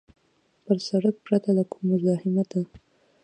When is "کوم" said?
1.71-1.83